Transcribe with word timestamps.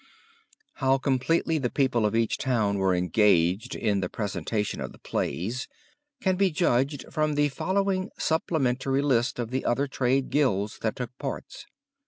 How 0.77 0.97
completely 0.97 1.59
the 1.59 1.69
people 1.69 2.07
of 2.07 2.15
each 2.15 2.39
town 2.39 2.79
were 2.79 2.95
engaged 2.95 3.75
in 3.75 3.99
the 3.99 4.09
presentation 4.09 4.81
of 4.81 4.93
the 4.93 4.97
plays, 4.97 5.67
can 6.19 6.37
be 6.37 6.49
judged 6.49 7.05
from 7.13 7.35
the 7.35 7.49
following 7.49 8.09
supplementary 8.17 9.03
list 9.03 9.37
of 9.37 9.51
the 9.51 9.63
other 9.63 9.85
trade 9.85 10.31
guilds 10.31 10.79
that 10.81 10.95
took 10.95 11.15
parts. 11.19 11.67